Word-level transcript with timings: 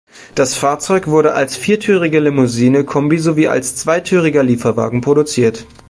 Das 0.33 0.55
Fahrzeug 0.55 1.05
wurde 1.05 1.33
als 1.35 1.55
viertürige 1.55 2.19
Limousine, 2.19 2.85
Kombi 2.85 3.19
sowie 3.19 3.47
als 3.49 3.75
zweitüriger 3.75 4.41
Lieferwagen 4.41 5.01
produziert. 5.01 5.67